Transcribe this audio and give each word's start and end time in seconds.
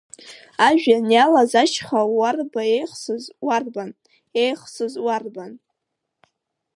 Ажәҩан 0.67 1.05
иалаз 1.15 1.51
ашьха 1.61 1.99
уарба 2.17 2.61
еихсыз 2.75 3.23
уарбан, 3.45 3.91
еихсыз 4.43 4.93
уарбан?! 5.05 5.53